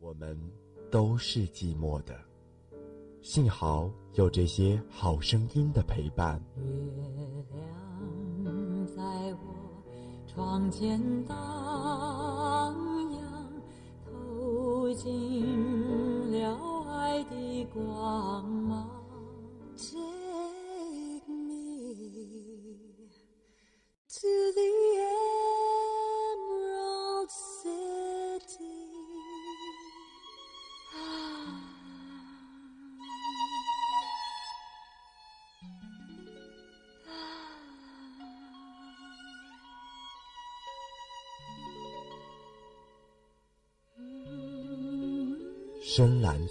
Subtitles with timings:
[0.00, 0.38] 我们
[0.92, 2.16] 都是寂寞的，
[3.20, 6.40] 幸好有这些好声音的陪伴。
[6.56, 6.62] 月
[7.52, 9.02] 亮在
[9.34, 9.82] 我
[10.28, 11.36] 窗前荡
[13.10, 13.20] 漾，
[14.06, 16.56] 透进了
[16.92, 18.88] 爱的光芒。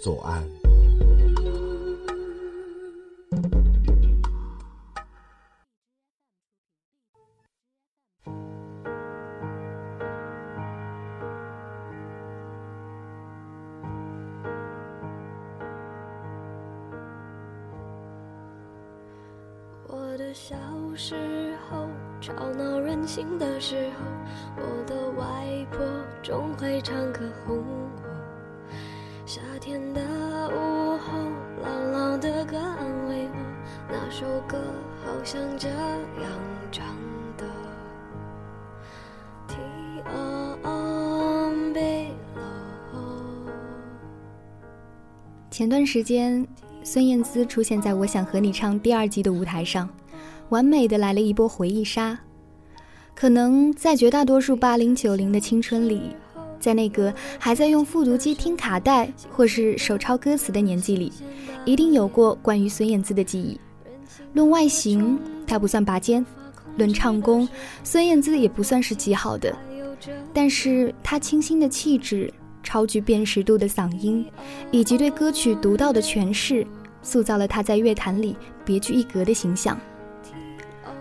[0.00, 0.42] 左岸。
[19.90, 20.54] 我的小
[20.94, 21.88] 时候，
[22.20, 24.04] 吵闹任性的时候，
[24.62, 25.84] 我的外婆
[26.22, 28.07] 总会唱歌哄我。
[29.68, 30.00] 天的
[30.48, 31.18] 午后，
[31.62, 33.36] 姥姥的歌安慰我，
[33.90, 34.58] 那首歌
[35.04, 36.30] 好像这样
[36.72, 36.86] 唱
[37.36, 37.44] 的。
[45.50, 46.46] 前段时间，
[46.82, 49.86] 孙燕姿出现在《我想和你唱》第二季的舞台上，
[50.48, 52.18] 完美的来了一波回忆杀。
[53.14, 56.16] 可能在绝大多数八零九零的青春里，
[56.60, 61.12] 在那个还在用复读机听卡带或是手抄歌词的年纪里，
[61.64, 63.58] 一定有过关于孙燕姿的记忆。
[64.34, 66.24] 论外形，她不算拔尖；
[66.76, 67.48] 论唱功，
[67.82, 69.56] 孙燕姿也不算是极好的。
[70.32, 72.32] 但是她清新的气质、
[72.62, 74.24] 超具辨识度的嗓音，
[74.70, 76.66] 以及对歌曲独到的诠释，
[77.02, 79.78] 塑造了她在乐坛里别具一格的形象。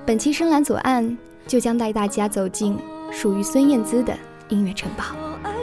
[0.05, 2.77] 本期深蓝左岸就将带大家走进
[3.11, 4.17] 属于孙燕姿的
[4.49, 5.03] 音乐城堡。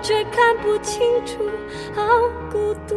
[0.00, 1.44] 却看不清楚，
[1.94, 2.02] 好
[2.50, 2.96] 孤独。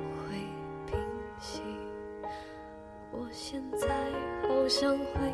[3.51, 3.85] 现在
[4.47, 5.29] 好想回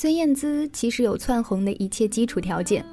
[0.00, 2.86] 孙燕姿其实有窜红的一切基础条件：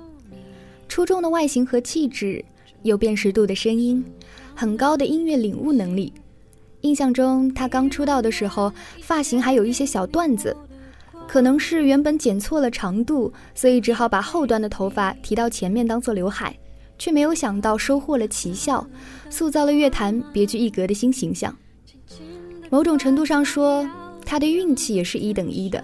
[0.89, 2.43] 出众的外形和气质，
[2.81, 4.03] 有辨识度的声音，
[4.55, 6.11] 很高的音乐领悟能力，
[6.81, 8.73] 印象中她刚出道的时候，
[9.03, 10.57] 发型还有一些小段子，
[11.27, 16.57] 可能是原本剪错了长度，所以只好把后端的头发提到前面当做刘海，
[16.97, 18.83] 却没有想到收获了奇效，
[19.29, 21.55] 塑造了乐坛别具一格的新形象。
[22.71, 23.87] 某种程度上说，
[24.25, 25.83] 她的运气也是一等一的。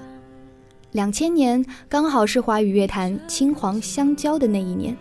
[0.91, 4.95] 两千年刚好是华语乐坛青黄相交的那一年，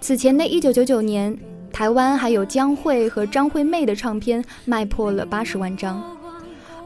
[0.00, 1.36] 此前的一九九九年。
[1.72, 6.02] 台湾还有江蕙和张惠妹的唱片卖破了八十万张，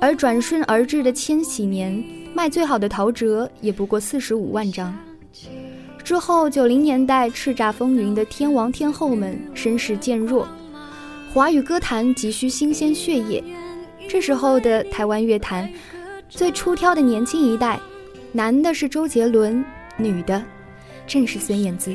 [0.01, 2.03] 而转瞬而至的千禧年，
[2.35, 4.93] 卖最好的陶喆也不过四十五万张。
[6.03, 10.49] 之后九零年代叱咤风云的天王天后们声势渐弱，
[11.33, 13.45] 华语歌坛急需新鲜血液。
[14.09, 15.71] 这时候的台湾乐坛，
[16.29, 17.79] 最出挑的年轻一代，
[18.33, 19.65] 男的是周杰伦，
[19.97, 20.41] 女的
[21.05, 21.93] 正是孙燕姿。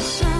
[0.00, 0.37] sunshine.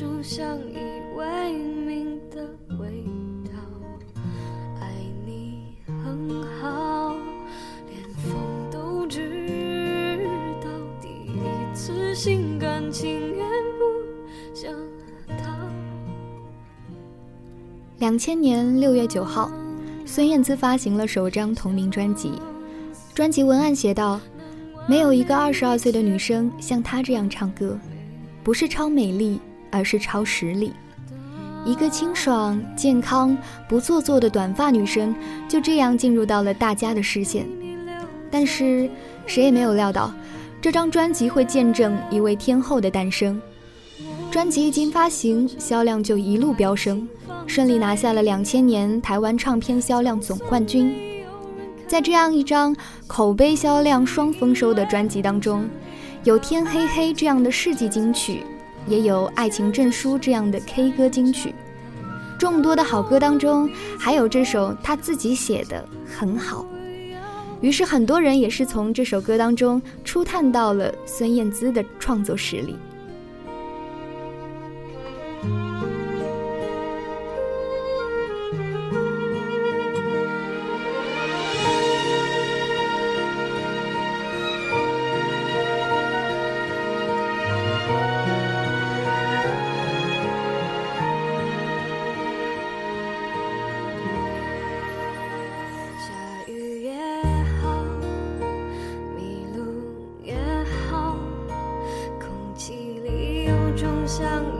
[0.00, 0.78] 出相依
[1.14, 2.42] 为命的
[2.78, 3.04] 味
[3.44, 3.52] 道。
[4.80, 4.94] 爱
[5.26, 7.14] 你很好，
[7.86, 8.32] 连风
[8.70, 10.26] 都知
[10.62, 10.70] 道。
[11.02, 13.46] 第一次心甘情愿
[13.78, 14.72] 不想
[15.36, 15.52] 逃。
[17.98, 19.52] 两千年六月九号，
[20.06, 22.32] 孙燕姿发行了首张同名专辑。
[23.12, 24.18] 专辑文案写道
[24.88, 27.78] ：“没有一个二十二岁的女生像她这样唱歌，
[28.42, 29.38] 不是超美丽，
[29.70, 30.72] 而是超实力。”
[31.64, 33.36] 一个清爽、健康、
[33.68, 35.14] 不做作的短发女生，
[35.46, 37.46] 就这样进入到了大家的视线。
[38.30, 38.88] 但是
[39.26, 40.10] 谁也没有料到，
[40.60, 43.40] 这张专辑会见证一位天后的诞生。
[44.30, 47.06] 专辑一经发行，销量就一路飙升，
[47.46, 50.96] 顺利拿下了两千年台湾唱片销量总冠军。
[51.86, 52.74] 在这样一张
[53.08, 55.68] 口碑销量双丰收的专辑当中，
[56.22, 58.44] 有《天黑黑》这样的世纪金曲，
[58.86, 61.54] 也有《爱情证书》这样的 K 歌金曲。
[62.38, 63.68] 众多的好歌当中，
[63.98, 66.64] 还有这首他自己写的很好。
[67.60, 72.76] 于是很多人也是从这首歌当中初探到了孙燕姿的创作实力。
[104.10, 104.59] 像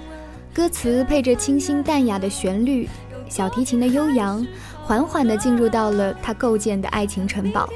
[0.53, 2.87] 歌词配着清新淡雅的旋律，
[3.29, 4.45] 小提琴的悠扬，
[4.83, 7.69] 缓缓地进入到了他构建的爱情城堡。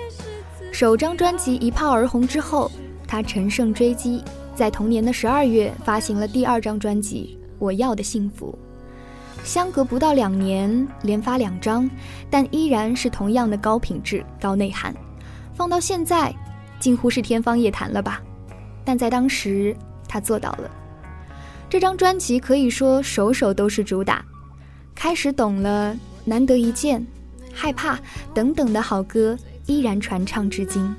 [0.73, 2.69] 首张专辑一炮而红之后，
[3.07, 4.21] 他乘胜追击，
[4.53, 8.53] 在同年的十二月发行了第二张专辑《我要的幸福》。
[9.45, 11.89] 相隔不到两年，连发两张，
[12.29, 14.93] 但依然是同样的高品质、高内涵。
[15.53, 16.35] 放到现在，
[16.77, 18.21] 近乎是天方夜谭了吧？
[18.83, 19.73] 但在当时，
[20.09, 20.69] 他做到了。
[21.75, 24.23] 这张专辑可以说首首都是主打，
[24.95, 27.05] 开始懂了，难得一见，
[27.51, 27.99] 害怕
[28.33, 30.95] 等等的好歌依然传唱至今。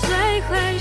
[0.00, 0.78] 谁会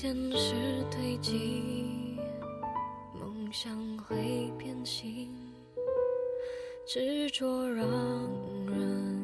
[0.00, 0.54] 现实
[0.92, 2.16] 堆积，
[3.18, 5.28] 梦想会变形，
[6.86, 7.84] 执着让
[8.68, 9.20] 人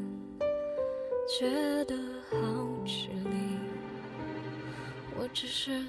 [1.28, 1.48] 觉
[1.84, 1.94] 得
[2.28, 2.36] 好
[2.84, 3.36] 吃力。
[5.16, 5.80] 我只是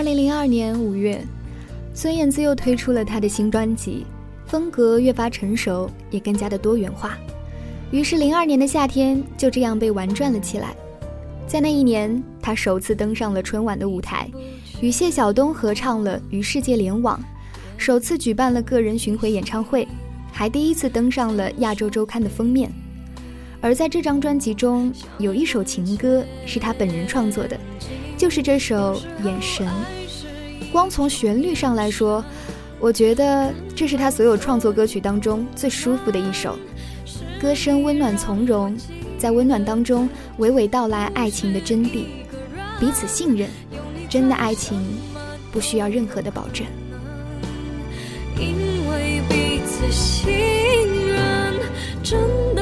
[0.00, 1.22] 二零零二年五月，
[1.92, 4.06] 孙燕姿又推出了她的新专辑，
[4.46, 7.18] 风格越发成熟，也更加的多元化。
[7.90, 10.74] 于是零二年的夏天就这样被玩转了起来。
[11.46, 14.26] 在那一年，她首次登上了春晚的舞台，
[14.80, 17.18] 与谢晓东合唱了《与世界联网》，
[17.76, 19.86] 首次举办了个人巡回演唱会，
[20.32, 22.72] 还第一次登上了《亚洲周刊》的封面。
[23.60, 27.60] 而在这张专辑中，有一首情歌是她本人创作的，
[28.20, 29.66] 就是这首《眼神》。
[30.70, 32.22] 光从旋律上来说，
[32.78, 36.58] 我觉得这是他所有创作歌曲当中最舒服的一首。
[37.40, 38.76] 歌声温暖从容，
[39.16, 40.06] 在温暖当中
[40.38, 42.04] 娓娓道来爱情的真谛，
[42.78, 43.48] 彼此信任，
[44.06, 44.78] 真的爱情
[45.50, 46.66] 不需要任何的保证。
[48.38, 48.54] 因
[48.90, 50.30] 为彼此信
[51.08, 51.54] 任，
[52.02, 52.20] 真
[52.54, 52.59] 的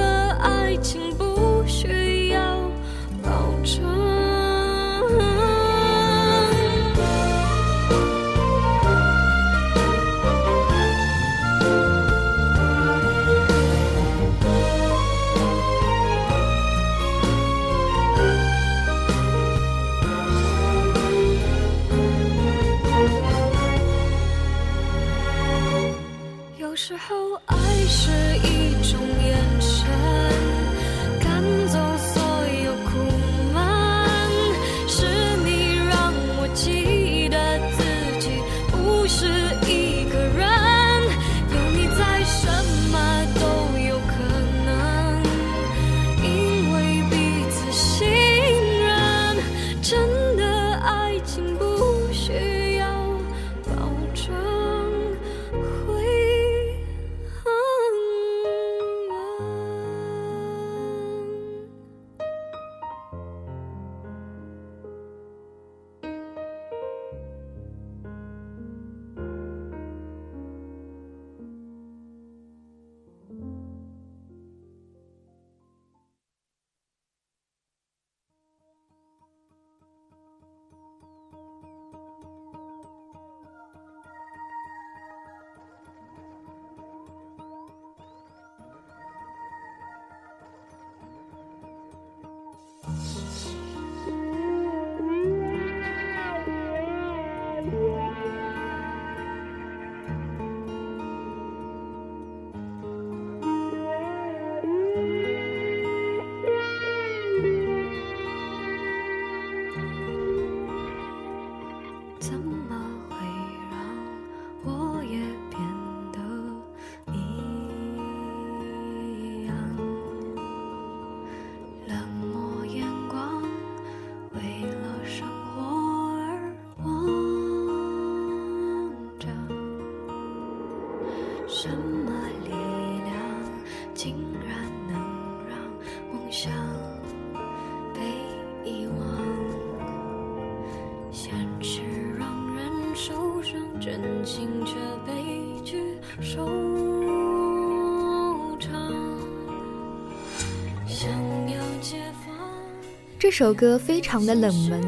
[153.29, 154.83] 这首歌非常的冷门，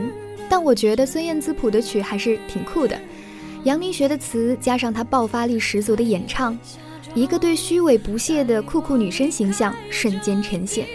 [0.49, 2.99] 但我觉得孙燕姿谱的曲还是挺酷的。
[3.65, 6.59] 杨明学的词加上她爆发力十足的演唱，
[7.15, 10.87] 一个对虚伪不屑的酷酷女生形象瞬间呈现。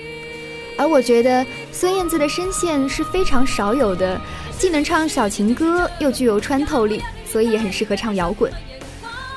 [0.76, 4.20] 而我觉得孙燕姿的声线是非常少有的，
[4.58, 8.52] 既能唱小情歌，又具有穿透力，所以也很适合唱摇滚。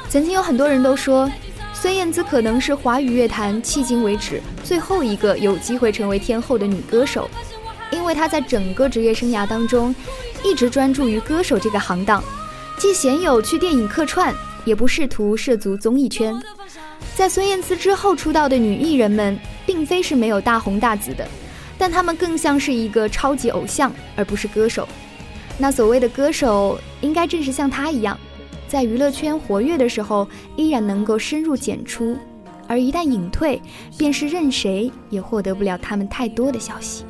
[0.08, 1.30] 曾经有很多人都说，
[1.74, 7.28] 孙燕姿可能是华语乐坛迄今为止最后一个有机会成为天后的女歌手。
[7.90, 9.94] 因为他在整个职业生涯当中，
[10.44, 12.22] 一直专注于歌手这个行当，
[12.78, 16.38] 既鲜有去电影客串，也不试图涉足综艺圈。
[17.16, 21.26] 在孙燕姿之后出道的女艺人们，并非是没有大红大紫的，
[21.76, 24.86] 但她们更像是一个超级偶像，而不是歌手。
[25.56, 28.16] 那所谓的歌手，应该正是像她一样，
[28.68, 32.16] 在娱乐圈活跃的时候，依然能够深入简出，
[32.68, 33.60] 而一旦隐退，
[33.96, 37.04] 便是任谁也获得不了他们太多的消息。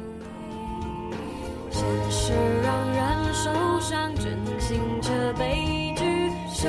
[1.78, 6.68] 现实让人受伤，真心却悲剧收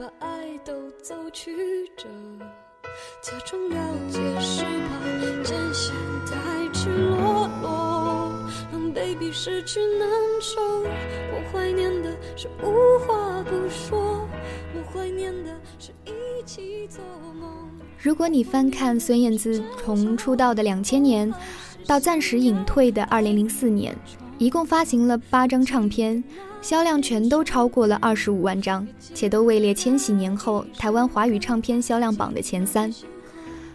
[0.00, 1.54] 把爱都走曲
[1.94, 2.08] 折。
[3.20, 3.76] 假装了
[4.08, 8.32] 解是怕真相太赤裸裸，
[8.72, 10.08] 让 baby 失去难
[10.40, 10.58] 受。
[10.80, 14.26] 我怀念的是无话不说，
[14.74, 17.04] 我怀念的是一起做
[17.38, 17.68] 梦。
[17.98, 21.30] 如果你翻看孙燕姿从出道的两千年
[21.86, 23.94] 到暂时隐退的二零零四年，
[24.38, 26.24] 一共发行了八张唱片，
[26.62, 32.92] 销量全都超过了二十五万张，且都位列千禧年后台湾华语唱片销量榜的前三。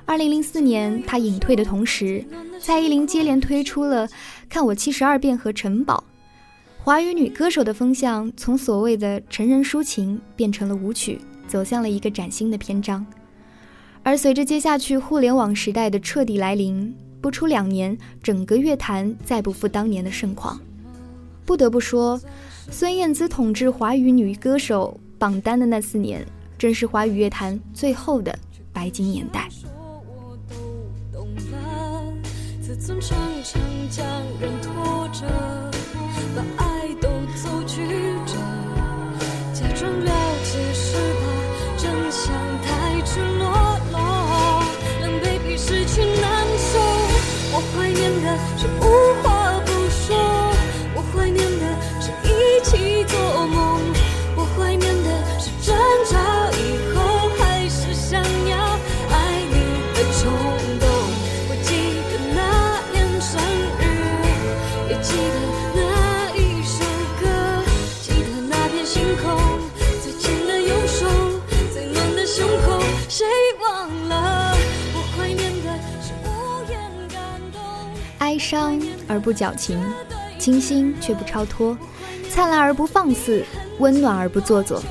[0.06, 2.24] 二零零四年，她隐退的同时，
[2.60, 4.08] 蔡依林接连推出了
[4.48, 6.04] 《看我七十二变》和《城堡》，
[6.84, 13.04] 华语女歌手的风向从所谓的成人抒情变成了舞曲，走向了一个崭新的篇章。
[14.04, 20.62] 而随着接下去互联网时代的彻底来临，不出两年，整个乐坛再不复当年的盛况。
[21.44, 22.20] 不得不说，
[22.72, 26.26] 孙燕姿统治华语女歌手榜单的那四年，
[26.58, 28.38] 正是华语乐坛最后的
[28.74, 29.48] 白金年代。
[29.50, 29.70] 说
[30.06, 30.56] 我都
[31.18, 32.14] 懂了，
[32.62, 34.06] 自尊常常将
[34.42, 35.26] 人拖着，
[36.36, 37.82] 把爱都走曲
[38.26, 38.34] 折，
[39.54, 40.12] 假装了
[40.44, 43.48] 解是怕真相太赤裸
[43.92, 44.00] 裸，
[45.00, 46.80] 让 baby 失去难受。
[47.54, 48.84] 我怀念的是无
[49.24, 49.45] 话
[78.20, 79.80] 哀伤而不矫情，
[80.40, 81.78] 清新却不超脱，
[82.30, 83.44] 灿烂而不放肆，
[83.80, 84.82] 温暖而不做作。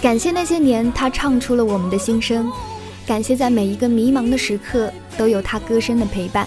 [0.00, 2.44] 感谢那些年，他唱出了我们的心声；
[3.06, 6.46] 感谢在每一个迷茫的时刻，都有他歌声的陪伴。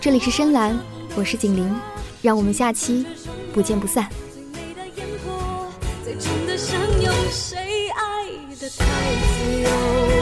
[0.00, 0.78] 这里是深蓝，
[1.14, 1.74] 我是景玲，
[2.20, 3.06] 让我们下期
[3.52, 4.08] 不见不散。
[4.32, 5.66] 最美的烟火，
[6.04, 8.26] 最真的相拥，谁爱
[8.60, 10.21] 的太自由，